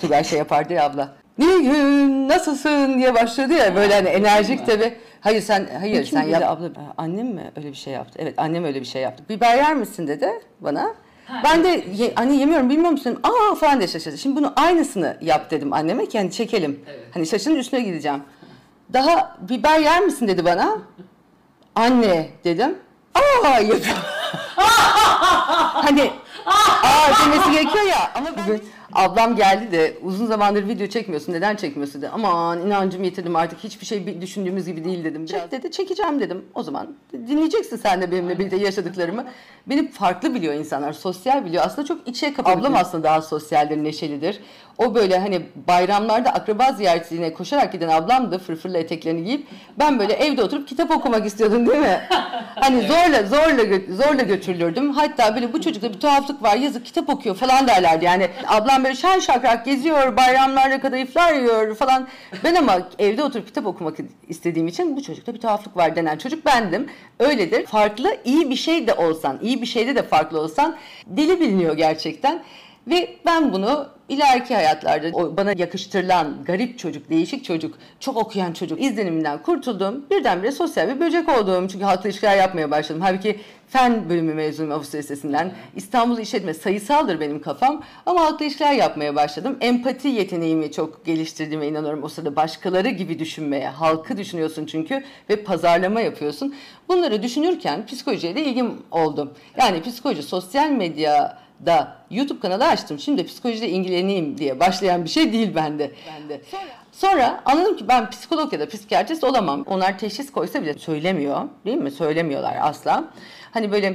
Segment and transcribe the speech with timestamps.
[0.00, 1.14] Tugay şey yapardı ya abla.
[1.38, 4.94] Nilgün nasılsın diye başladı ya böyle hani enerjik tabi.
[5.20, 6.42] Hayır sen hayır Kim sen yap.
[6.42, 6.70] abla?
[6.98, 8.18] Annem mi öyle bir şey yaptı?
[8.22, 9.24] Evet annem öyle bir şey yaptı.
[9.28, 10.94] Biber yer misin dedi bana.
[11.44, 13.20] Ben de ye, anne yemiyorum bilmiyor musun?
[13.22, 14.18] Aa falan diye şaşırdı.
[14.18, 16.84] Şimdi bunu aynısını yap dedim anneme ki hani çekelim.
[17.14, 18.22] Hani şaşının üstüne gideceğim.
[18.92, 20.78] Daha biber yer misin dedi bana.
[21.74, 22.78] Anne dedim.
[23.14, 23.96] Aa yapıyor.
[25.72, 26.10] hani
[26.46, 32.02] aa demesi gerekiyor ya ama bugün ablam geldi de uzun zamandır video çekmiyorsun neden çekmiyorsun
[32.02, 32.10] dedi.
[32.14, 35.26] Aman inancımı yitirdim artık hiçbir şey düşündüğümüz gibi değil dedim.
[35.26, 36.44] Çek dedi çekeceğim dedim.
[36.54, 39.24] O zaman dinleyeceksin sen de benimle birlikte yaşadıklarımı.
[39.66, 41.62] Beni farklı biliyor insanlar sosyal biliyor.
[41.66, 42.54] Aslında çok içe kapalı.
[42.54, 44.40] Ablam aslında daha sosyaldir neşelidir.
[44.78, 49.46] O böyle hani bayramlarda akraba ziyaretine koşarak giden ablam da fırfırlı eteklerini giyip
[49.78, 52.00] ben böyle evde oturup kitap okumak istiyordum değil mi?
[52.54, 54.92] Hani zorla zorla gö- zorla götürülürdüm.
[54.92, 58.04] Hatta böyle bu çocukta bir tuhaflık var yazık kitap okuyor falan derlerdi.
[58.04, 62.08] Yani ablam böyle şen şakrak geziyor bayramlarda kadayıflar yiyor falan.
[62.44, 63.96] Ben ama evde oturup kitap okumak
[64.28, 66.86] istediğim için bu çocukta bir tuhaflık var denen çocuk bendim.
[67.18, 67.66] Öyledir.
[67.66, 72.42] Farklı iyi bir şey de olsan, iyi bir şeyde de farklı olsan deli biliniyor gerçekten.
[72.86, 78.82] Ve ben bunu ileriki hayatlarda o bana yakıştırılan garip çocuk, değişik çocuk, çok okuyan çocuk
[78.82, 80.04] izleniminden kurtuldum.
[80.10, 81.68] Birdenbire sosyal bir böcek oldum.
[81.68, 83.02] Çünkü halkla ilişkiler yapmaya başladım.
[83.04, 85.52] Halbuki fen bölümü mezunuyum Avusturya Lisesi'nden.
[85.76, 87.82] İstanbul İşletme sayısaldır benim kafam.
[88.06, 89.56] Ama halkla ilişkiler yapmaya başladım.
[89.60, 92.02] Empati yeteneğimi çok geliştirdiğime inanıyorum.
[92.02, 96.54] O sırada başkaları gibi düşünmeye, halkı düşünüyorsun çünkü ve pazarlama yapıyorsun.
[96.88, 99.34] Bunları düşünürken psikolojiye de ilgim oldu.
[99.58, 102.98] Yani psikoloji, sosyal medya da YouTube kanalı açtım.
[102.98, 105.90] Şimdi psikolojide ilgileneyim diye başlayan bir şey değil bende.
[106.14, 106.40] bende.
[106.50, 109.62] Sonra, Sonra anladım ki ben psikolog ya da psikiyatrist olamam.
[109.66, 111.40] Onlar teşhis koysa bile söylemiyor.
[111.64, 111.90] Değil mi?
[111.90, 113.04] Söylemiyorlar asla.
[113.50, 113.94] Hani böyle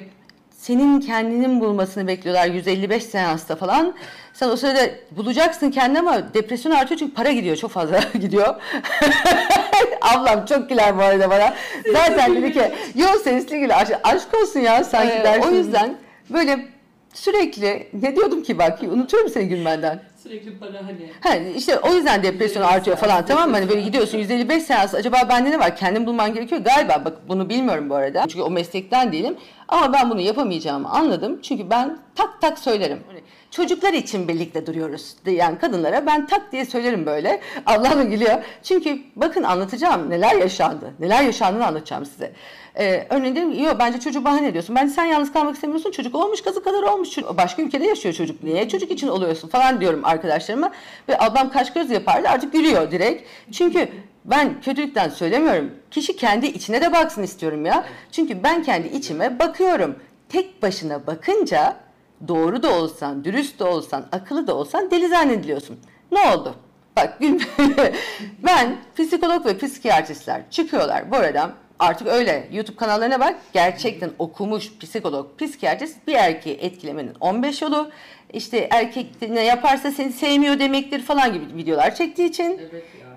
[0.51, 3.93] senin kendinin bulmasını bekliyorlar 155 seansta falan.
[4.33, 4.81] Sen o sırada
[5.11, 8.55] bulacaksın kendini ama depresyon artıyor çünkü para gidiyor çok fazla gidiyor.
[10.01, 11.53] Ablam çok güler bu arada bana.
[11.93, 15.51] Zaten dedi ki yok sesli güler aşk, aşk olsun ya sanki Ee, dersin.
[15.51, 15.97] O yüzden
[16.29, 16.59] böyle
[17.13, 19.99] sürekli ne diyordum ki bak unutuyorum seni gülmenden.
[20.23, 21.11] Sürekli para hani.
[21.21, 23.55] Ha, işte o yüzden depresyon artıyor falan tamam mı?
[23.55, 25.75] Hani böyle gidiyorsun 155 seans acaba bende ne var?
[25.75, 27.05] Kendim bulman gerekiyor galiba.
[27.05, 28.25] Bak bunu bilmiyorum bu arada.
[28.27, 29.37] Çünkü o meslekten değilim.
[29.67, 31.39] Ama ben bunu yapamayacağımı anladım.
[31.41, 32.99] Çünkü ben tak tak söylerim.
[33.07, 33.19] Hani
[33.51, 37.41] Çocuklar için birlikte duruyoruz diyen kadınlara ben tak diye söylerim böyle.
[37.65, 38.43] Ablam da gülüyor.
[38.63, 40.93] Çünkü bakın anlatacağım neler yaşandı.
[40.99, 42.31] Neler yaşandığını anlatacağım size.
[42.79, 44.75] Ee, örneğin dedim yok bence çocuğu bahane ediyorsun.
[44.75, 45.91] Bence sen yalnız kalmak istemiyorsun.
[45.91, 47.11] Çocuk olmuş kazı kadar olmuş.
[47.11, 48.43] Çocuk- Başka ülkede yaşıyor çocuk.
[48.43, 50.71] Niye çocuk için oluyorsun falan diyorum arkadaşlarıma.
[51.09, 53.27] Ve ablam kaş göz yapardı artık gülüyor direkt.
[53.51, 53.89] Çünkü
[54.25, 55.71] ben kötülükten söylemiyorum.
[55.91, 57.85] Kişi kendi içine de baksın istiyorum ya.
[58.11, 59.95] Çünkü ben kendi içime bakıyorum.
[60.29, 61.75] Tek başına bakınca
[62.27, 65.79] doğru da olsan, dürüst de olsan, akıllı da olsan deli zannediliyorsun.
[66.11, 66.55] Ne oldu?
[66.97, 67.19] Bak
[68.45, 75.39] ben psikolog ve psikiyatristler çıkıyorlar bu arada artık öyle YouTube kanallarına bak gerçekten okumuş psikolog,
[75.39, 77.89] psikiyatrist bir erkeği etkilemenin 15 yolu
[78.33, 83.07] işte erkek ne yaparsa seni sevmiyor demektir falan gibi videolar çektiği için Evet ya.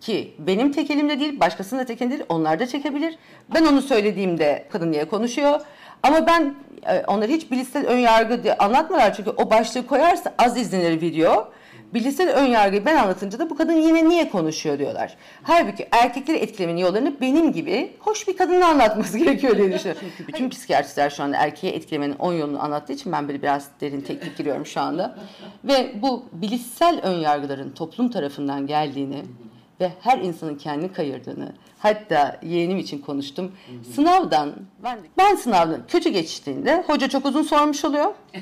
[0.00, 3.18] ki benim tek elimde değil, başkasının da tek elinde değil, onlar da çekebilir.
[3.54, 5.60] Ben onu söylediğimde kadın niye konuşuyor?
[6.02, 6.54] Ama ben
[6.86, 11.48] e, onları hiç bilişsel ön yargı diye anlatmıyorlar çünkü o başlığı koyarsa az izlenir video.
[11.94, 15.16] Bilişsel ön yargıyı ben anlatınca da bu kadın yine niye konuşuyor diyorlar.
[15.42, 20.02] Halbuki erkekleri etkilemenin yollarını benim gibi hoş bir kadının anlatması gerekiyor diye düşünüyorum.
[20.16, 24.00] Çünkü bütün psikiyatristler şu anda erkeği etkilemenin 10 yolunu anlattığı için ben böyle biraz derin
[24.00, 25.18] teknik giriyorum şu anda.
[25.64, 29.22] Ve bu bilişsel ön yargıların toplum tarafından geldiğini
[29.80, 33.52] ve her insanın kendini kayırdığını hatta yeğenim için konuştum.
[33.94, 34.52] Sınavdan
[34.84, 38.14] ben, ben sınavdan kötü geçtiğinde hoca çok uzun sormuş oluyor.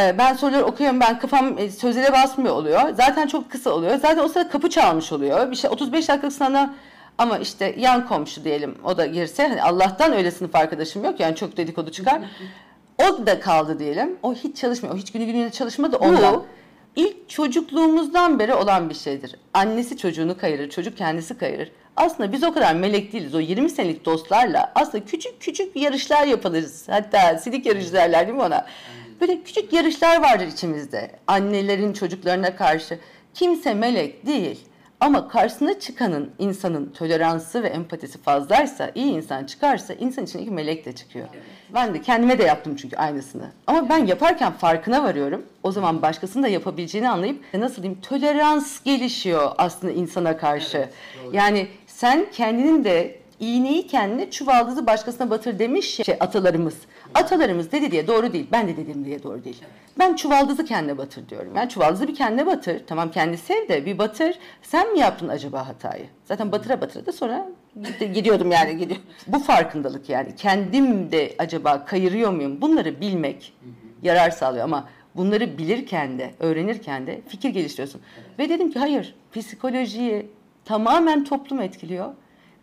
[0.00, 2.80] Ee, Ben soruları okuyorum ben kafam e, sözlere basmıyor oluyor.
[2.94, 3.96] Zaten çok kısa oluyor.
[3.98, 5.50] Zaten o sırada kapı çalmış oluyor.
[5.50, 6.74] Bir şey 35 dakika sınavda
[7.18, 11.36] ama işte yan komşu diyelim o da girse hani Allah'tan öyle sınıf arkadaşım yok yani
[11.36, 12.20] çok dedikodu çıkar.
[13.02, 14.16] o da kaldı diyelim.
[14.22, 14.94] O hiç çalışmıyor.
[14.94, 16.34] O hiç günü gününe çalışmadı ondan.
[16.34, 16.46] Bu-
[16.98, 19.36] İlk çocukluğumuzdan beri olan bir şeydir.
[19.54, 21.72] Annesi çocuğunu kayırır, çocuk kendisi kayırır.
[21.96, 23.34] Aslında biz o kadar melek değiliz.
[23.34, 26.88] O 20 senelik dostlarla aslında küçük küçük yarışlar yapılırız.
[26.88, 28.66] Hatta silik yarışı derler değil mi ona?
[29.20, 31.10] Böyle küçük yarışlar vardır içimizde.
[31.26, 32.98] Annelerin çocuklarına karşı.
[33.34, 34.58] Kimse melek değil.
[35.00, 40.92] Ama karşısına çıkanın insanın toleransı ve empatisi fazlaysa, iyi insan çıkarsa insan içindeki melek de
[40.92, 41.26] çıkıyor.
[41.74, 43.50] Ben de kendime de yaptım çünkü aynısını.
[43.66, 45.42] Ama ben yaparken farkına varıyorum.
[45.62, 50.88] O zaman başkasının da yapabileceğini anlayıp e, nasıl diyeyim tolerans gelişiyor aslında insana karşı.
[51.32, 56.74] Yani sen kendinin de İğneyi kendine, çuvaldızı başkasına batır demiş şey atalarımız.
[57.14, 58.46] Atalarımız dedi diye doğru değil.
[58.52, 59.62] Ben de dedim diye doğru değil.
[59.98, 61.52] Ben çuvaldızı kendine batır diyorum.
[61.56, 62.86] Yani çuvaldızı bir kendine batır.
[62.86, 64.38] Tamam kendi sev de bir batır.
[64.62, 66.06] Sen mi yaptın acaba hatayı?
[66.24, 67.48] Zaten batıra batıra da sonra
[68.14, 69.00] gidiyordum yani gidiyor.
[69.26, 70.34] Bu farkındalık yani.
[70.36, 72.60] Kendim de acaba kayırıyor muyum?
[72.60, 73.54] Bunları bilmek
[74.02, 78.00] yarar sağlıyor ama bunları bilirken de, öğrenirken de fikir geliştiriyorsun.
[78.38, 80.26] Ve dedim ki hayır, psikolojiyi
[80.64, 82.12] tamamen toplum etkiliyor.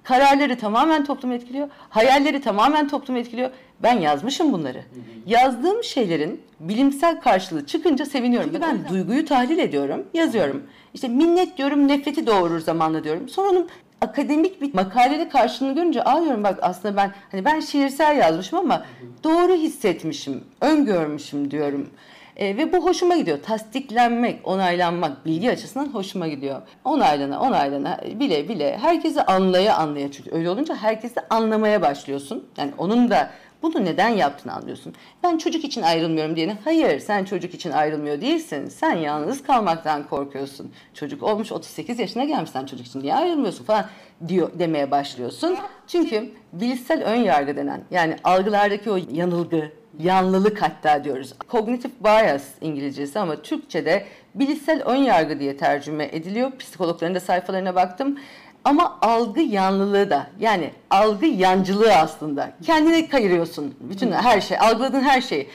[0.06, 1.70] Kararları tamamen toplum etkiliyor.
[1.90, 3.50] Hayalleri tamamen toplum etkiliyor.
[3.84, 4.84] Ben yazmışım bunları.
[5.28, 8.50] Yazdığım şeylerin bilimsel karşılığı çıkınca seviniyorum.
[8.54, 10.64] Çünkü ben duyguyu tahlil ediyorum, yazıyorum.
[10.94, 13.30] İşte minnet diyorum, nefreti doğurur zamanla diyorum.
[13.30, 13.70] Sonra onun
[14.02, 18.86] akademik bir makalede karşılığını görünce ağlıyorum bak aslında ben hani ben şiirsel yazmışım ama
[19.24, 21.90] doğru hissetmişim, öngörmüşüm diyorum.
[22.36, 23.44] E, ve bu hoşuma gidiyor.
[23.44, 26.62] Tasdiklenmek, onaylanmak bilgi açısından hoşuma gidiyor.
[26.84, 32.48] Onaylana, onaylana, bile bile herkesi anlaya anlaya çünkü öyle olunca herkesi anlamaya başlıyorsun.
[32.58, 33.30] Yani onun da
[33.62, 34.94] bunu neden yaptığını anlıyorsun.
[35.24, 38.68] Ben çocuk için ayrılmıyorum diyene hayır sen çocuk için ayrılmıyor değilsin.
[38.68, 40.72] Sen yalnız kalmaktan korkuyorsun.
[40.94, 43.86] Çocuk olmuş 38 yaşına gelmiş sen çocuk için niye ayrılmıyorsun falan
[44.28, 45.58] diyor demeye başlıyorsun.
[45.88, 51.34] Çünkü bilişsel ön yargı denen yani algılardaki o yanılgı, yanlılık hatta diyoruz.
[51.52, 54.06] Cognitive bias İngilizcesi ama Türkçe'de
[54.36, 56.52] bilişsel ön yargı diye tercüme ediliyor.
[56.60, 58.20] Psikologların da sayfalarına baktım.
[58.64, 62.52] Ama algı yanlılığı da yani algı yancılığı aslında.
[62.66, 65.50] Kendine kayırıyorsun bütün her şey, algıladığın her şeyi.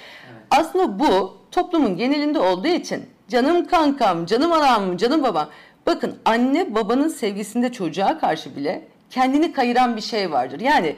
[0.50, 5.48] Aslında bu toplumun genelinde olduğu için canım kankam, canım anam, canım babam.
[5.86, 10.60] Bakın anne babanın sevgisinde çocuğa karşı bile kendini kayıran bir şey vardır.
[10.60, 10.96] Yani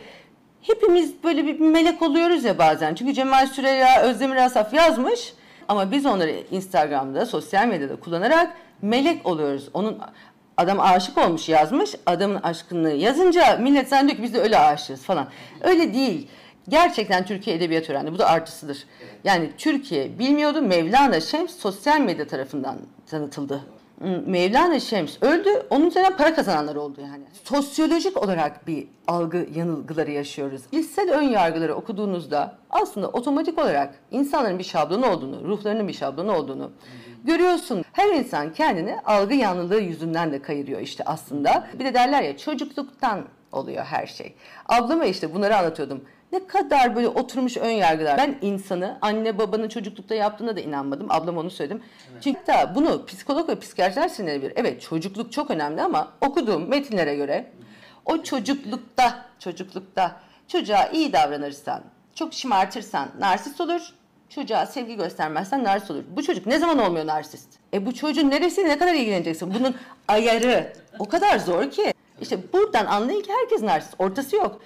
[0.62, 2.94] hepimiz böyle bir melek oluyoruz ya bazen.
[2.94, 5.32] Çünkü Cemal Süreyya, Özdemir Asaf yazmış
[5.68, 9.68] ama biz onları Instagram'da, sosyal medyada kullanarak melek oluyoruz.
[9.74, 9.98] Onun
[10.56, 11.94] adam aşık olmuş yazmış.
[12.06, 15.26] Adamın aşkını yazınca millet zannediyor ki biz de öyle aşığız falan.
[15.60, 16.28] Öyle değil.
[16.68, 18.12] Gerçekten Türkiye Edebiyat öğrendi.
[18.12, 18.84] Bu da artısıdır.
[19.24, 20.62] Yani Türkiye bilmiyordu.
[20.62, 23.60] Mevlana Şems sosyal medya tarafından tanıtıldı.
[24.26, 25.48] Mevlana Şems öldü.
[25.70, 27.24] Onun üzerinden para kazananlar oldu yani.
[27.44, 30.62] Sosyolojik olarak bir algı yanılgıları yaşıyoruz.
[30.72, 36.72] Bilişsel ön yargıları okuduğunuzda aslında otomatik olarak insanların bir şablonu olduğunu, ruhlarının bir şablonu olduğunu
[37.24, 37.84] görüyorsun.
[37.92, 41.68] Her insan kendini algı yanlılığı yüzünden de kayırıyor işte aslında.
[41.78, 44.34] Bir de derler ya çocukluktan oluyor her şey.
[44.68, 46.04] Ablama işte bunları anlatıyordum.
[46.32, 48.18] Ne kadar böyle oturmuş ön yargılar.
[48.18, 51.06] Ben insanı anne babanın çocuklukta yaptığına da inanmadım.
[51.10, 51.82] Ablam onu söyledim.
[52.12, 52.22] Evet.
[52.22, 54.52] Çünkü da bunu psikolog ve psikiyatrlar sinirlenir.
[54.56, 57.52] Evet çocukluk çok önemli ama okuduğum metinlere göre
[58.04, 61.82] o çocuklukta, çocuklukta çocuğa iyi davranırsan,
[62.14, 63.94] çok şımartırsan narsist olur.
[64.28, 66.02] Çocuğa sevgi göstermezsen narsist olur.
[66.16, 67.48] Bu çocuk ne zaman olmuyor narsist?
[67.74, 69.54] E bu çocuğun neresi ne kadar ilgileneceksin?
[69.54, 69.74] Bunun
[70.08, 71.94] ayarı o kadar zor ki.
[72.20, 73.94] İşte buradan anlayın ki herkes narsist.
[73.98, 74.60] Ortası yok.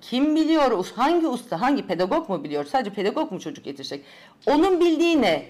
[0.00, 2.64] Kim biliyor, hangi usta, hangi pedagog mu biliyor?
[2.64, 4.04] Sadece pedagog mu çocuk yetişecek?
[4.46, 5.42] Onun bildiği ne?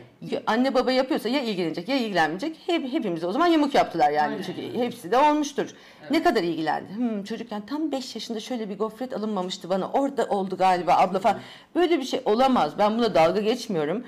[0.46, 2.56] Anne baba yapıyorsa ya ilgilenecek ya ilgilenmeyecek.
[2.66, 4.32] Hep, hepimize o zaman yamuk yaptılar yani.
[4.32, 4.42] Aynen.
[4.42, 5.66] Çünkü hepsi de olmuştur.
[6.00, 6.10] Evet.
[6.10, 6.94] Ne kadar ilgilendi?
[6.96, 9.90] Hmm, çocukken tam 5 yaşında şöyle bir gofret alınmamıştı bana.
[9.90, 11.38] Orada oldu galiba abla falan.
[11.74, 12.78] Böyle bir şey olamaz.
[12.78, 14.04] Ben buna dalga geçmiyorum.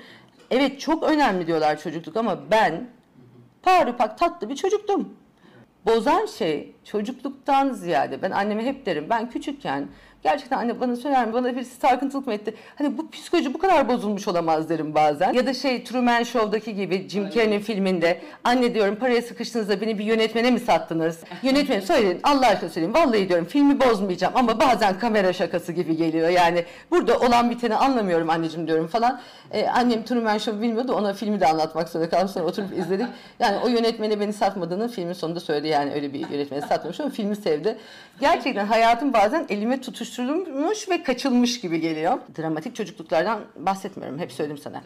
[0.51, 2.89] Evet çok önemli diyorlar çocukluk ama ben
[3.63, 5.13] parupak tatlı bir çocuktum
[5.85, 9.87] bozan şey çocukluktan ziyade ben anneme hep derim ben küçükken
[10.23, 12.53] gerçekten anne bana söyler mi bana birisi sarkıntılık mı etti?
[12.75, 15.33] Hani bu psikoloji bu kadar bozulmuş olamaz derim bazen.
[15.33, 20.05] Ya da şey Truman Show'daki gibi Jim Carrey'nin filminde anne diyorum paraya sıkıştığınızda beni bir
[20.05, 21.19] yönetmene mi sattınız?
[21.43, 26.29] Yönetmen söyleyin Allah aşkına söyleyin vallahi diyorum filmi bozmayacağım ama bazen kamera şakası gibi geliyor.
[26.29, 29.21] Yani burada olan biteni anlamıyorum anneciğim diyorum falan.
[29.51, 33.07] Ee, annem Truman Show'u bilmiyordu ona filmi de anlatmak zorunda kaldım sonra oturup izledik.
[33.39, 35.67] Yani o yönetmeni beni satmadığını filmin sonunda söyledi.
[35.67, 37.77] Yani öyle bir yönetmeni satmamış ama filmi sevdi.
[38.19, 39.81] Gerçekten hayatım bazen elime
[40.13, 42.19] tutuşturulmuş ve kaçılmış gibi geliyor.
[42.37, 44.19] Dramatik çocukluklardan bahsetmiyorum.
[44.19, 44.83] Hep söyledim sana.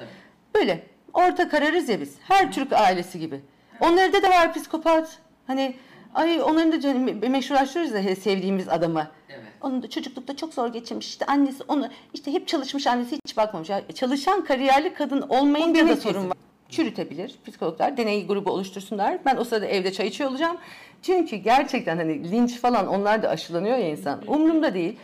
[0.55, 2.15] Böyle orta kararız ya biz.
[2.27, 3.41] Her Türk ailesi gibi.
[3.79, 5.19] Onlarda da var psikopat.
[5.47, 5.75] Hani
[6.15, 9.07] ay onların da canım, meşhurlaştırıyoruz ya sevdiğimiz adamı.
[9.29, 9.43] Evet.
[9.61, 11.07] Onun da çocuklukta çok zor geçirmiş.
[11.07, 13.69] İşte annesi onu işte hep çalışmış annesi hiç bakmamış.
[13.69, 16.37] Yani çalışan kariyerli kadın olmayınca da sorun var
[16.69, 17.35] çürütebilir.
[17.47, 19.17] Psikologlar deney grubu oluştursunlar.
[19.25, 20.57] Ben o sırada evde çay içiyor olacağım.
[21.01, 24.21] Çünkü gerçekten hani linç falan onlar da aşılanıyor ya insan.
[24.27, 24.97] Umurumda değil.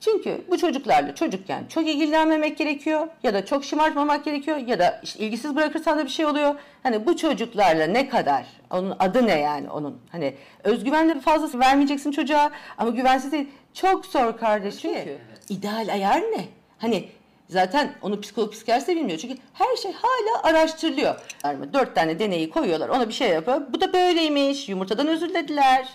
[0.00, 5.18] Çünkü bu çocuklarla çocukken çok ilgilenmemek gerekiyor ya da çok şımartmamak gerekiyor ya da işte
[5.18, 6.54] ilgisiz bırakırsan da bir şey oluyor.
[6.82, 12.50] Hani bu çocuklarla ne kadar onun adı ne yani onun hani özgüvenle fazlası vermeyeceksin çocuğa
[12.78, 13.48] ama güvensiz değil.
[13.74, 14.90] Çok zor kardeşim.
[14.94, 16.44] Çünkü ideal ayar ne?
[16.78, 17.08] Hani
[17.48, 19.18] Zaten onu psikolog psikiyatr de bilmiyor.
[19.18, 21.14] Çünkü her şey hala araştırılıyor.
[21.72, 22.88] Dört tane deneyi koyuyorlar.
[22.88, 23.60] Ona bir şey yapıyor.
[23.72, 24.68] Bu da böyleymiş.
[24.68, 25.88] Yumurtadan özür dilediler.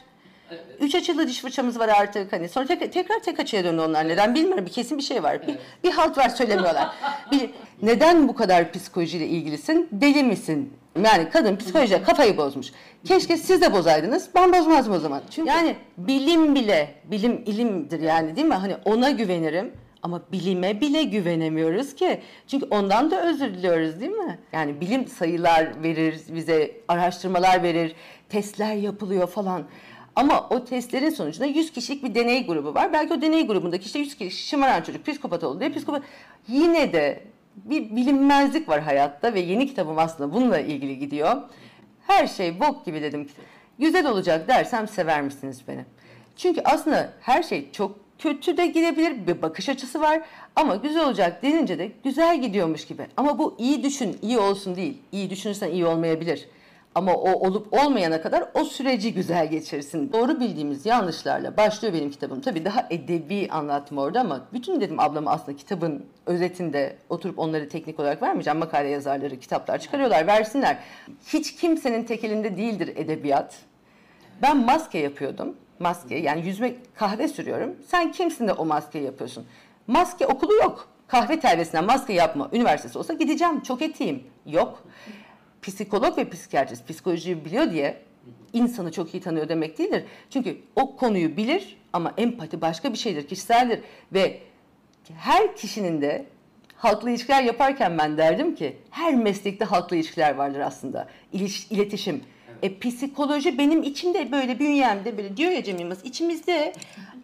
[0.79, 2.33] Üç açılı diş fırçamız var artık.
[2.33, 4.07] Hani sonra tek- tekrar tek açıya döndü onlar.
[4.07, 4.65] Neden bilmiyorum.
[4.65, 5.48] Bir kesin bir şey var.
[5.48, 6.88] Bir, bir halt var söylemiyorlar.
[7.31, 7.50] bir,
[7.81, 9.89] neden bu kadar psikolojiyle ilgilisin?
[9.91, 10.74] Deli misin?
[11.05, 12.72] Yani kadın psikolojiyle kafayı bozmuş.
[13.05, 14.29] Keşke siz de bozaydınız.
[14.36, 15.22] Ben bozmazdım o zaman.
[15.29, 18.53] Çünkü yani bilim bile, bilim ilimdir yani değil mi?
[18.53, 19.72] Hani ona güvenirim.
[20.03, 22.22] Ama bilime bile güvenemiyoruz ki.
[22.48, 24.39] Çünkü ondan da özür diliyoruz değil mi?
[24.53, 27.95] Yani bilim sayılar verir, bize araştırmalar verir,
[28.29, 29.63] testler yapılıyor falan.
[30.15, 32.93] Ama o testlerin sonucunda 100 kişilik bir deney grubu var.
[32.93, 36.03] Belki o deney grubundaki işte 100 kişi şımaran çocuk psikopat oldu diye psikopat...
[36.48, 37.24] Yine de
[37.55, 41.41] bir bilinmezlik var hayatta ve yeni kitabım aslında bununla ilgili gidiyor.
[42.08, 43.29] Her şey bok gibi dedim.
[43.79, 45.86] Güzel olacak dersem sever misiniz beni?
[46.36, 50.22] Çünkü aslında her şey çok kötü de gidebilir bir bakış açısı var
[50.55, 53.08] ama güzel olacak denince de güzel gidiyormuş gibi.
[53.17, 54.98] Ama bu iyi düşün, iyi olsun değil.
[55.12, 56.48] İyi düşünürsen iyi olmayabilir.
[56.95, 60.13] Ama o olup olmayana kadar o süreci güzel geçirsin.
[60.13, 62.41] Doğru bildiğimiz yanlışlarla başlıyor benim kitabım.
[62.41, 68.00] Tabii daha edebi anlattım orada ama bütün dedim ablama aslında kitabın özetinde oturup onları teknik
[68.00, 68.59] olarak vermeyeceğim.
[68.59, 70.77] Makale yazarları kitaplar çıkarıyorlar versinler.
[71.27, 73.55] Hiç kimsenin tek elinde değildir edebiyat.
[74.41, 75.55] Ben maske yapıyordum.
[75.79, 77.75] Maske yani yüzme kahve sürüyorum.
[77.88, 79.45] Sen kimsin de o maskeyi yapıyorsun?
[79.88, 80.88] Maske okulu yok.
[81.07, 83.62] Kahve telvesinden maske yapma üniversitesi olsa gideceğim.
[83.62, 84.23] Çok etiyim.
[84.45, 84.83] Yok.
[85.63, 88.01] Psikolog ve psikiyatrist psikolojiyi biliyor diye
[88.53, 90.03] insanı çok iyi tanıyor demek değildir.
[90.29, 93.79] Çünkü o konuyu bilir ama empati başka bir şeydir, kişiseldir
[94.13, 94.39] ve
[95.15, 96.25] her kişinin de
[96.75, 101.08] halkla ilişkiler yaparken ben derdim ki her meslekte halkla ilişkiler vardır aslında.
[101.34, 102.22] İliş, iletişim.
[102.62, 106.74] E, psikoloji benim içimde böyle bünyemde böyle diyor ya Cem Yılmaz içimizde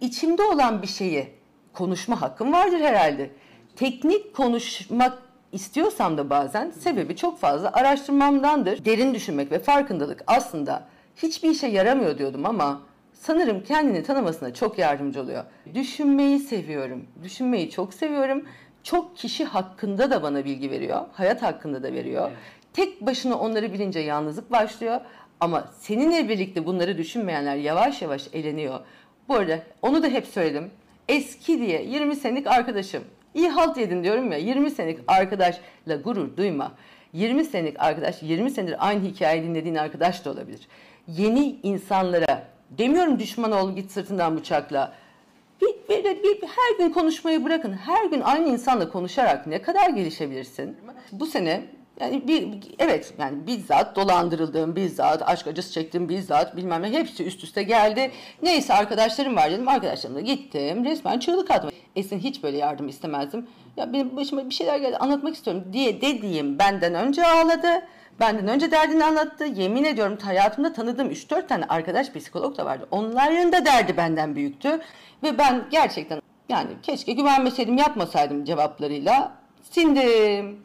[0.01, 1.27] içimde olan bir şeyi
[1.74, 3.29] konuşma hakkım vardır herhalde.
[3.75, 8.86] Teknik konuşmak istiyorsam da bazen sebebi çok fazla araştırmamdandır.
[8.86, 10.84] Derin düşünmek ve farkındalık aslında
[11.15, 12.82] hiçbir işe yaramıyor diyordum ama
[13.13, 15.44] sanırım kendini tanımasına çok yardımcı oluyor.
[15.74, 17.06] Düşünmeyi seviyorum.
[17.24, 18.46] Düşünmeyi çok seviyorum.
[18.84, 21.01] Çok kişi hakkında da bana bilgi veriyor.
[21.13, 22.32] Hayat hakkında da veriyor.
[22.74, 25.01] Tek başına onları bilince yalnızlık başlıyor.
[25.39, 28.79] Ama seninle birlikte bunları düşünmeyenler yavaş yavaş eleniyor.
[29.27, 30.72] Bu arada onu da hep söyledim.
[31.08, 33.03] Eski diye 20 senelik arkadaşım.
[33.39, 36.72] İyi halt yedin diyorum ya 20 senelik arkadaşla gurur duyma.
[37.13, 40.67] 20 senelik arkadaş 20 senedir aynı hikayeyi dinlediğin arkadaş da olabilir.
[41.08, 44.93] Yeni insanlara demiyorum düşman ol git sırtından bıçakla.
[45.62, 47.74] Bir, bir, bir, bir- her gün konuşmayı bırakın.
[47.74, 50.77] Her gün aynı insanla konuşarak ne kadar gelişebilirsin?
[51.12, 51.62] Bu sene
[52.00, 52.48] yani bir,
[52.79, 58.12] evet yani bizzat dolandırıldım, bizzat aşk acısı çektim, bizzat bilmem ne hepsi üst üste geldi.
[58.43, 59.67] Neyse arkadaşlarım var dedim.
[59.67, 60.86] Arkadaşlarımla gittim.
[60.86, 61.72] Resmen çığlık attım.
[62.00, 63.48] Esin hiç böyle yardım istemezdim.
[63.77, 67.68] Ya benim başıma bir şeyler geldi anlatmak istiyorum diye dediğim benden önce ağladı.
[68.20, 69.46] Benden önce derdini anlattı.
[69.46, 72.88] Yemin ediyorum hayatımda tanıdığım 3-4 tane arkadaş psikolog da vardı.
[72.91, 74.79] Onların da derdi benden büyüktü.
[75.24, 79.32] Ve ben gerçekten yani keşke güvenmeseydim yapmasaydım cevaplarıyla
[79.72, 80.60] sindim.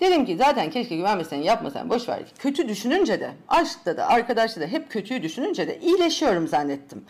[0.00, 2.18] Dedim ki zaten keşke güvenmesen yapmasan boş ver.
[2.38, 7.04] Kötü düşününce de aşkta da arkadaşta da hep kötüyü düşününce de iyileşiyorum zannettim.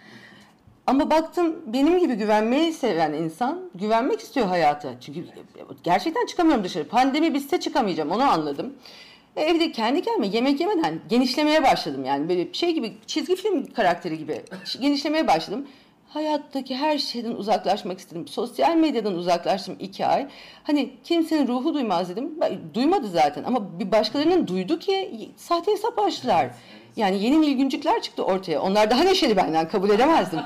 [0.89, 5.01] Ama baktım benim gibi güvenmeyi seven insan güvenmek istiyor hayata.
[5.01, 5.25] Çünkü
[5.83, 6.89] gerçekten çıkamıyorum dışarı.
[6.89, 8.75] Pandemi bitse çıkamayacağım onu anladım.
[9.37, 14.19] E, Evde kendi kendime yemek yemeden genişlemeye başladım yani böyle şey gibi çizgi film karakteri
[14.19, 14.43] gibi
[14.81, 15.67] genişlemeye başladım.
[16.09, 18.29] Hayattaki her şeyden uzaklaşmak istedim.
[18.29, 20.29] Sosyal medyadan uzaklaştım iki ay.
[20.63, 22.39] Hani kimsenin ruhu duymaz dedim.
[22.75, 26.51] Duymadı zaten ama bir başkalarının duydu ki sahte hesap açtılar.
[26.99, 28.61] Yani yeni Nilgüncükler çıktı ortaya.
[28.61, 30.41] Onlar daha neşeli benden kabul edemezdim.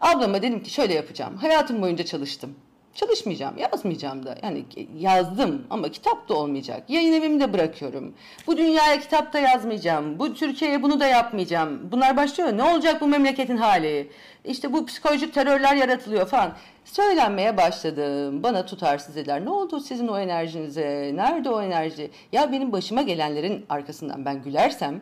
[0.00, 1.36] Ablama dedim ki şöyle yapacağım.
[1.36, 2.54] Hayatım boyunca çalıştım.
[2.94, 4.36] Çalışmayacağım, yazmayacağım da.
[4.42, 4.64] Yani
[4.98, 6.82] yazdım ama kitap da olmayacak.
[6.88, 8.14] Yayın evimi de bırakıyorum.
[8.46, 10.18] Bu dünyaya kitap da yazmayacağım.
[10.18, 11.92] Bu Türkiye'ye bunu da yapmayacağım.
[11.92, 12.56] Bunlar başlıyor.
[12.56, 14.10] Ne olacak bu memleketin hali?
[14.44, 16.52] İşte bu psikolojik terörler yaratılıyor falan.
[16.84, 18.42] Söylenmeye başladım.
[18.42, 19.44] Bana tutarsız dediler.
[19.44, 21.12] Ne oldu sizin o enerjinize?
[21.14, 22.10] Nerede o enerji?
[22.32, 25.00] Ya benim başıma gelenlerin arkasından ben gülersem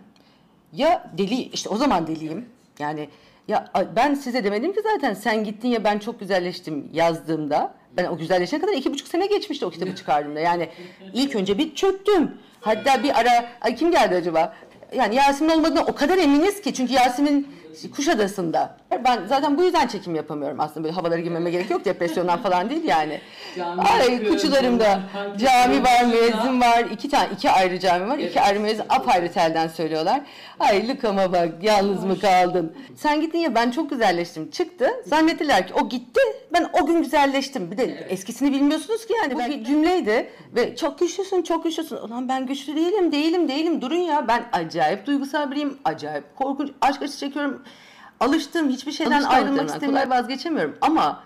[0.73, 2.47] ya deli işte o zaman deliyim.
[2.79, 3.09] Yani
[3.49, 7.75] ya ben size demedim ki zaten sen gittin ya ben çok güzelleştim yazdığımda.
[7.97, 10.41] Ben o güzelleşene kadar iki buçuk sene geçmişti o kitabı çıkardığımda.
[10.41, 10.69] Yani
[11.13, 12.39] ilk önce bir çöktüm.
[12.61, 14.55] Hatta bir ara ay kim geldi acaba?
[14.95, 17.49] Yani Yasemin olmadığına o kadar eminiz ki çünkü Yasemin
[17.97, 18.77] Kuşadası'nda.
[19.05, 22.85] Ben zaten bu yüzden çekim yapamıyorum aslında böyle havalara girmeme gerek yok depresyondan falan değil
[22.85, 23.21] yani.
[23.57, 25.01] Cami Ay kuçularımda
[25.39, 28.37] cami var, müezzin var, iki tane iki ayrı cami var, iki Evet.
[28.37, 30.21] ayrı müezzin apayrı telden söylüyorlar.
[30.61, 32.77] Ay Lükama bak yalnız mı kaldın?
[32.97, 34.91] Sen gittin ya ben çok güzelleştim çıktı.
[35.07, 36.21] Zannettiler ki o gitti
[36.53, 37.71] ben o gün güzelleştim.
[37.71, 39.35] Bir de eskisini bilmiyorsunuz ki yani.
[39.35, 41.97] Bu bir cümleydi ve çok güçlüsün çok güçlüsün.
[41.97, 45.79] Ulan ben güçlü değilim değilim değilim durun ya ben acayip duygusal biriyim.
[45.85, 47.63] Acayip korkunç aşk acısı çekiyorum.
[48.21, 50.11] Alıştığım hiçbir şeyden Alışkanlıklarından ayrılmak istemiyorum.
[50.11, 51.23] Vazgeçemiyorum ama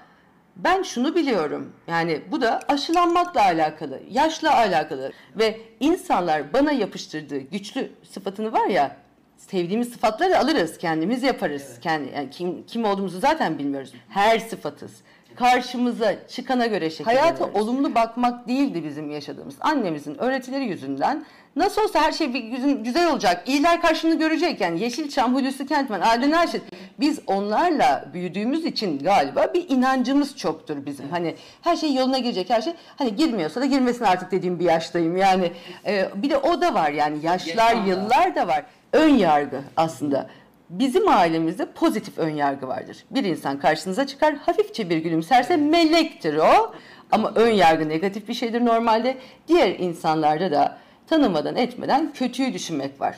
[0.56, 1.72] ben şunu biliyorum.
[1.86, 8.96] Yani bu da aşılanmakla alakalı, yaşla alakalı ve insanlar bana yapıştırdığı güçlü sıfatını var ya
[9.36, 11.78] sevdiğimiz sıfatları alırız, kendimiz yaparız.
[11.80, 13.92] Kendi yani kim kim olduğumuzu zaten bilmiyoruz.
[14.08, 14.92] Her sıfatız.
[15.36, 17.40] Karşımıza çıkana göre şekilleniyoruz.
[17.40, 19.54] Hayata olumlu bakmak değildi bizim yaşadığımız.
[19.60, 21.24] Annemizin öğretileri yüzünden
[21.56, 23.42] nasıl olsa her şey bir güzel, güzel olacak.
[23.46, 24.60] İyiler karşını görecek.
[24.60, 26.62] Yani Yeşilçam, Hulusi Kentmen, Adem Naşit.
[27.00, 31.08] Biz onlarla büyüdüğümüz için galiba bir inancımız çoktur bizim.
[31.08, 32.72] Hani her şey yoluna girecek her şey.
[32.96, 35.16] Hani girmiyorsa da girmesin artık dediğim bir yaştayım.
[35.16, 35.52] Yani
[35.86, 38.64] e, bir de o da var yani yaşlar, yıllar da var.
[38.92, 40.30] Ön yargı aslında.
[40.70, 42.96] Bizim ailemizde pozitif ön yargı vardır.
[43.10, 46.74] Bir insan karşınıza çıkar, hafifçe bir gülümserse melektir o.
[47.12, 49.16] Ama ön yargı negatif bir şeydir normalde.
[49.48, 50.78] Diğer insanlarda da
[51.12, 53.16] tanımadan etmeden kötüyü düşünmek var.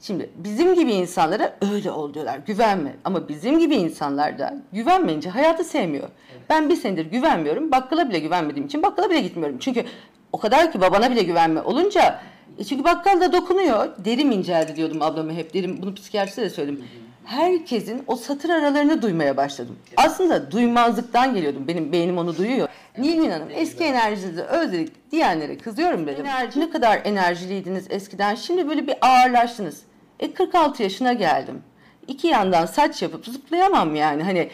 [0.00, 2.96] Şimdi bizim gibi insanlara öyle ol diyorlar, güvenme.
[3.04, 6.08] Ama bizim gibi insanlar da güvenmeyince hayatı sevmiyor.
[6.48, 9.56] Ben bir senedir güvenmiyorum, bakkala bile güvenmediğim için bakkala bile gitmiyorum.
[9.60, 9.84] Çünkü
[10.32, 12.20] o kadar ki babana bile güvenme olunca
[12.58, 13.88] e çünkü bakkal da dokunuyor.
[14.04, 15.54] Derim inceldi diyordum ablama hep.
[15.54, 16.84] Derim bunu psikiyatriste de söyledim.
[17.24, 19.76] Herkesin o satır aralarını duymaya başladım.
[19.96, 21.68] Aslında duymazlıktan geliyordum.
[21.68, 22.68] Benim beynim onu duyuyor.
[22.98, 26.26] Nilgün Hanım eski enerjinizi özledik diyenlere kızıyorum dedim.
[26.26, 28.34] Enerji, ne kadar enerjiliydiniz eskiden.
[28.34, 29.82] Şimdi böyle bir ağırlaştınız.
[30.20, 31.62] E 46 yaşına geldim.
[32.08, 34.22] İki yandan saç yapıp zıplayamam yani.
[34.22, 34.50] Hani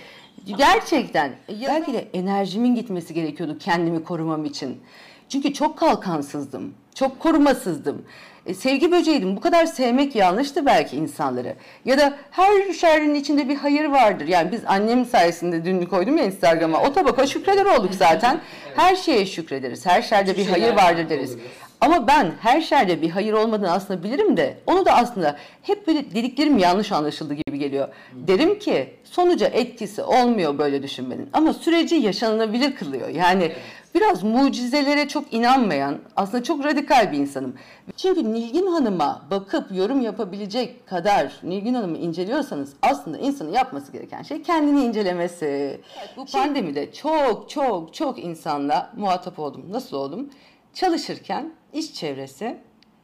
[0.58, 4.80] gerçekten belki de enerjimin gitmesi gerekiyordu kendimi korumam için.
[5.28, 6.74] Çünkü çok kalkansızdım.
[6.94, 8.04] Çok korumasızdım.
[8.46, 9.36] E, sevgi böceğiydim.
[9.36, 11.54] Bu kadar sevmek yanlıştı belki insanları.
[11.84, 14.28] Ya da her şerrin içinde bir hayır vardır.
[14.28, 16.82] Yani biz annem sayesinde dün koydum ya Instagram'a.
[16.82, 18.40] O tabaka şükreder olduk zaten.
[18.76, 19.86] Her şeye şükrederiz.
[19.86, 21.36] Her şerde bir hayır vardır deriz.
[21.80, 26.10] Ama ben her şerde bir hayır olmadığını aslında bilirim de onu da aslında hep böyle
[26.10, 27.88] dediklerim yanlış anlaşıldı gibi geliyor.
[28.12, 33.08] Derim ki sonuca etkisi olmuyor böyle düşünmenin ama süreci yaşanılabilir kılıyor.
[33.08, 33.52] Yani
[33.96, 37.54] biraz mucizelere çok inanmayan aslında çok radikal bir insanım.
[37.96, 44.42] Çünkü Nilgün Hanım'a bakıp yorum yapabilecek kadar Nilgün Hanım'ı inceliyorsanız aslında insanın yapması gereken şey
[44.42, 45.80] kendini incelemesi.
[46.16, 49.64] Bu pandemide çok çok çok insanla muhatap oldum.
[49.70, 50.30] Nasıl oldum?
[50.74, 52.58] Çalışırken iş çevresi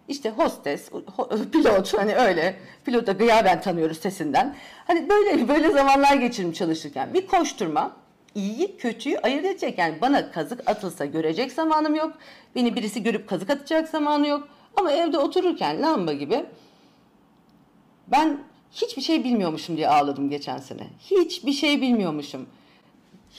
[0.08, 0.90] işte hostes,
[1.52, 2.56] pilot hani öyle.
[2.84, 4.54] Pilota gıyaben tanıyoruz sesinden.
[4.86, 7.14] Hani böyle böyle zamanlar geçirdim çalışırken.
[7.14, 8.01] Bir koşturma
[8.34, 9.78] iyiyi kötüyü ayırt edecek.
[9.78, 12.12] Yani bana kazık atılsa görecek zamanım yok.
[12.54, 14.48] Beni birisi görüp kazık atacak zamanı yok.
[14.76, 16.44] Ama evde otururken lamba gibi
[18.08, 18.38] ben
[18.72, 20.86] hiçbir şey bilmiyormuşum diye ağladım geçen sene.
[21.10, 22.46] Hiçbir şey bilmiyormuşum.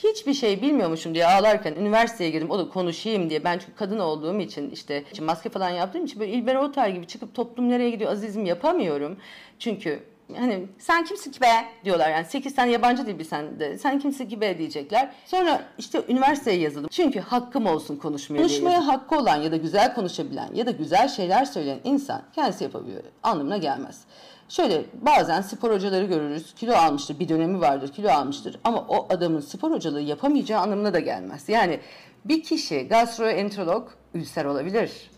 [0.02, 2.50] Hiçbir şey bilmiyormuşum diye ağlarken üniversiteye girdim.
[2.50, 3.44] O da konuşayım diye.
[3.44, 7.34] Ben çünkü kadın olduğum için işte maske falan yaptığım için böyle İlber Ortaylı gibi çıkıp
[7.34, 9.16] toplum nereye gidiyor azizim yapamıyorum.
[9.58, 10.02] Çünkü
[10.36, 14.28] hani sen kimsin ki be diyorlar yani 8 tane yabancı dil bilsen de sen kimsin
[14.28, 15.12] ki be diyecekler.
[15.26, 16.88] Sonra işte üniversiteye yazıldım.
[16.92, 21.44] Çünkü hakkım olsun konuşmaya Konuşmaya hakkı olan ya da güzel konuşabilen ya da güzel şeyler
[21.44, 24.00] söyleyen insan kendisi yapabiliyor anlamına gelmez.
[24.48, 26.54] Şöyle bazen spor hocaları görürüz.
[26.54, 27.18] Kilo almıştır.
[27.18, 27.92] Bir dönemi vardır.
[27.92, 28.60] Kilo almıştır.
[28.64, 31.48] Ama o adamın spor hocalığı yapamayacağı anlamına da gelmez.
[31.48, 31.80] Yani
[32.24, 35.10] bir kişi gastroenterolog ülser olabilir.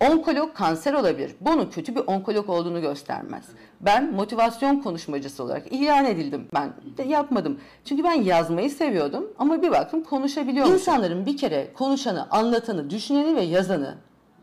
[0.00, 1.34] Onkolog kanser olabilir.
[1.40, 3.44] Bunun kötü bir onkolog olduğunu göstermez.
[3.80, 6.48] Ben motivasyon konuşmacısı olarak ilan edildim.
[6.54, 7.60] Ben de yapmadım.
[7.84, 10.72] Çünkü ben yazmayı seviyordum ama bir baktım konuşabiliyorum.
[10.72, 13.94] İnsanların bir kere konuşanı, anlatanı, düşüneni ve yazanı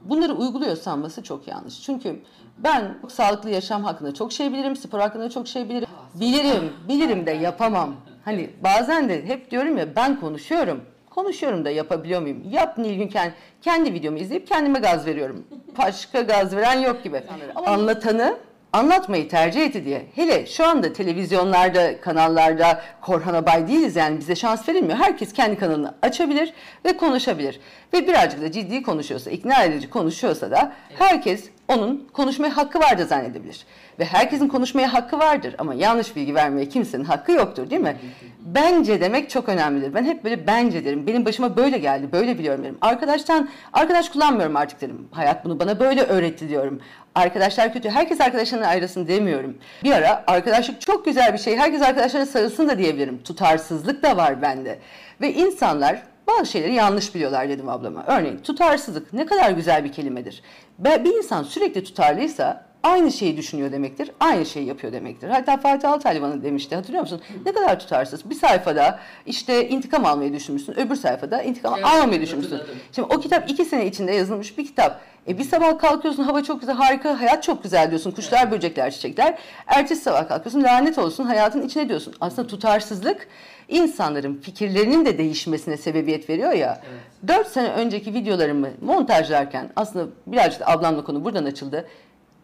[0.05, 1.81] bunları uyguluyor sanması çok yanlış.
[1.81, 2.19] Çünkü
[2.57, 5.87] ben sağlıklı yaşam hakkında çok şey bilirim, spor hakkında çok şey bilirim.
[6.19, 7.95] Bilirim, bilirim de yapamam.
[8.25, 10.81] Hani bazen de hep diyorum ya ben konuşuyorum.
[11.15, 12.43] Konuşuyorum da yapabiliyor muyum?
[12.51, 15.45] Yap Nilgün kendi, kendi videomu izleyip kendime gaz veriyorum.
[15.77, 17.23] Başka gaz veren yok gibi.
[17.55, 18.37] Anlatanı
[18.73, 20.05] anlatmayı tercih etti diye.
[20.15, 24.97] Hele şu anda televizyonlarda, kanallarda Korhan Abay değiliz yani bize şans verilmiyor.
[24.97, 26.53] Herkes kendi kanalını açabilir
[26.85, 27.59] ve konuşabilir.
[27.93, 33.65] Ve birazcık da ciddi konuşuyorsa, ikna edici konuşuyorsa da herkes onun konuşmaya hakkı vardır zannedebilir.
[33.99, 37.97] Ve herkesin konuşmaya hakkı vardır ama yanlış bilgi vermeye kimsenin hakkı yoktur değil mi?
[38.39, 39.93] Bence demek çok önemlidir.
[39.93, 41.07] Ben hep böyle bence derim.
[41.07, 42.77] Benim başıma böyle geldi, böyle biliyorum derim.
[42.81, 45.07] Arkadaştan, arkadaş kullanmıyorum artık derim.
[45.11, 46.81] Hayat bunu bana böyle öğretti diyorum.
[47.15, 49.57] Arkadaşlar kötü, herkes arkadaşlarına ayrılsın demiyorum.
[49.83, 53.23] Bir ara arkadaşlık çok güzel bir şey, herkes arkadaşlarına sarılsın da diyebilirim.
[53.23, 54.79] Tutarsızlık da var bende.
[55.21, 58.03] Ve insanlar bazı şeyleri yanlış biliyorlar dedim ablama.
[58.07, 60.41] Örneğin tutarsızlık ne kadar güzel bir kelimedir.
[60.79, 65.29] Bir insan sürekli tutarlıysa aynı şeyi düşünüyor demektir, aynı şeyi yapıyor demektir.
[65.29, 67.21] Hatta Fatih Altaylı bana demişti, hatırlıyor musun?
[67.45, 68.29] Ne kadar tutarsız.
[68.29, 72.59] Bir sayfada işte intikam almayı düşünmüşsün, öbür sayfada intikam evet, almamayı düşünmüşsün.
[72.95, 75.01] Şimdi o kitap iki sene içinde yazılmış bir kitap.
[75.27, 78.11] E bir sabah kalkıyorsun hava çok güzel, harika, hayat çok güzel diyorsun.
[78.11, 79.37] Kuşlar, böcekler, çiçekler.
[79.67, 82.13] Ertesi sabah kalkıyorsun lanet olsun hayatın içine diyorsun.
[82.21, 83.27] Aslında tutarsızlık
[83.67, 86.81] insanların fikirlerinin de değişmesine sebebiyet veriyor ya.
[87.27, 91.87] 4 sene önceki videolarımı montajlarken aslında birazcık da ablamla konu buradan açıldı.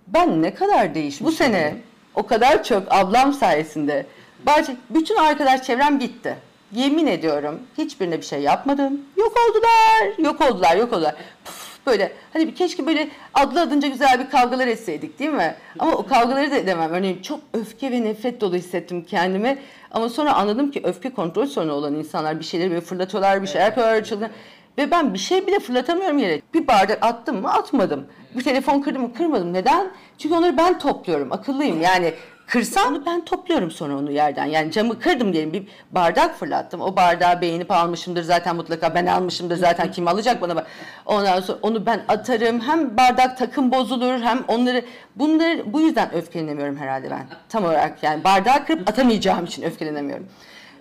[0.08, 1.28] Ben ne kadar değişmiş.
[1.28, 1.76] Bu sene
[2.16, 4.06] o kadar çok ablam sayesinde.
[4.46, 6.36] Bahçe, bütün arkadaş çevrem bitti.
[6.74, 9.02] Yemin ediyorum hiçbirine bir şey yapmadım.
[9.18, 11.16] Yok oldular, yok oldular, yok oldular.
[11.46, 15.56] Puf, böyle hani bir keşke böyle adlı adınca güzel bir kavgalar etseydik değil mi?
[15.80, 16.92] Ama o kavgaları da edemem.
[16.92, 19.58] Örneğin çok öfke ve nefret dolu hissettim kendimi.
[19.92, 23.66] Ama sonra anladım ki öfke kontrol sorunu olan insanlar bir şeyleri böyle fırlatıyorlar, bir şeyler
[23.66, 24.30] yapıyorlar, çılgın.
[24.78, 26.42] Ve ben bir şey bile fırlatamıyorum yere.
[26.54, 28.06] Bir bardak attım mı atmadım.
[28.36, 29.54] Bir telefon kırdım mı kırmadım.
[29.54, 29.92] Neden?
[30.18, 31.32] Çünkü onları ben topluyorum.
[31.32, 31.82] Akıllıyım.
[31.82, 32.14] Yani
[32.50, 34.46] kırsam onu ben topluyorum sonra onu yerden.
[34.46, 36.82] Yani camı kırdım diyelim bir bardak fırlattım.
[36.82, 40.66] O bardağı beğenip almışımdır zaten mutlaka ben almışımdır zaten kim alacak bana.
[41.06, 42.62] Ondan sonra onu ben atarım.
[42.62, 44.86] Hem bardak takım bozulur hem onları
[45.16, 47.26] bunları bu yüzden öfkelenemiyorum herhalde ben.
[47.50, 50.28] Tam olarak yani bardağı kırıp atamayacağım için öfkelenemiyorum.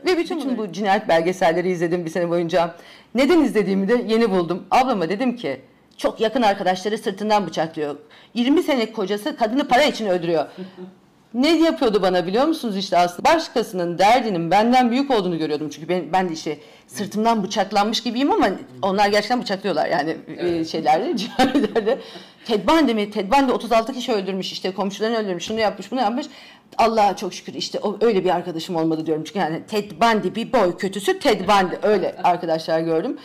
[0.07, 2.75] Ve bütün bu cinayet belgeselleri izledim bir sene boyunca.
[3.15, 4.67] Neden izlediğimi de yeni buldum.
[4.71, 5.61] Ablama dedim ki
[5.97, 7.97] çok yakın arkadaşları sırtından bıçaklıyor.
[8.35, 10.47] 20 senelik kocası kadını para için öldürüyor.
[11.35, 16.13] Ne yapıyordu bana biliyor musunuz işte aslında başkasının derdinin benden büyük olduğunu görüyordum çünkü ben,
[16.13, 18.51] ben de işte sırtımdan bıçaklanmış gibiyim ama
[18.83, 21.99] onlar gerçekten bıçaklıyorlar yani e, şeylerde cinayetlerde.
[22.45, 23.11] Ted Bundy mi?
[23.11, 26.27] Ted Bundy 36 kişi öldürmüş işte komşularını öldürmüş şunu yapmış bunu yapmış.
[26.79, 30.53] Allah'a çok şükür işte o, öyle bir arkadaşım olmadı diyorum çünkü yani Ted Bundy bir
[30.53, 33.19] boy kötüsü Ted Bundy öyle arkadaşlar gördüm.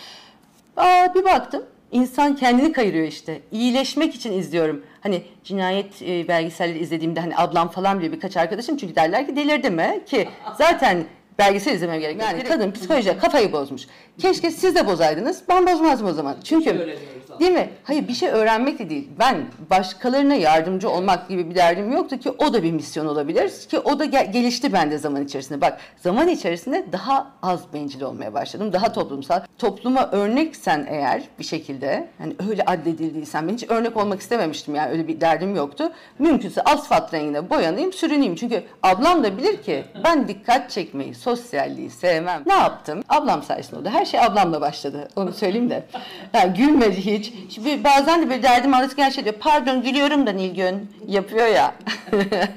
[0.78, 3.42] Aa, bir baktım insan kendini kayırıyor işte.
[3.52, 4.84] İyileşmek için izliyorum.
[5.04, 9.70] Hani cinayet e, belgeselleri izlediğimde hani ablam falan bile birkaç arkadaşım çünkü derler ki delirdi
[9.70, 10.02] mi?
[10.06, 11.04] Ki zaten
[11.40, 12.22] belgesel izlemem gerek.
[12.22, 13.82] Yani kadın psikolojide kafayı bozmuş.
[14.18, 15.44] Keşke siz de bozaydınız.
[15.50, 16.36] Ben bozmazdım o zaman.
[16.44, 16.98] Çünkü
[17.40, 17.70] değil mi?
[17.84, 19.08] Hayır bir şey öğrenmek de değil.
[19.20, 19.38] Ben
[19.70, 23.52] başkalarına yardımcı olmak gibi bir derdim yoktu ki o da bir misyon olabilir.
[23.70, 25.62] Ki o da gel- gelişti bende zaman içerisinde.
[25.62, 28.74] Bak zaman içerisinde daha az bencil olmaya başladım.
[28.74, 29.42] Daha toplumsal.
[29.58, 35.08] Topluma örneksen eğer bir şekilde hani öyle addedildiysen ben hiç örnek olmak istememiştim yani öyle
[35.08, 35.92] bir derdim yoktu.
[36.20, 38.36] Mümkünse asfalt rengine boyanayım sürüneyim.
[38.36, 42.44] Çünkü ablam da bilir ki ben dikkat çekmeyi, sosyalliği sevmem.
[42.46, 43.04] Ne yaptım?
[43.10, 43.90] Ablam sayesinde oldu.
[43.90, 45.08] Her şey ablamla başladı.
[45.16, 45.84] Onu söyleyeyim de.
[46.34, 47.56] Yani gülmedi hiç.
[47.56, 49.36] Şimdi bazen de böyle derdim anlatırken şey diyor.
[49.40, 51.76] Pardon gülüyorum da Nilgün yapıyor ya.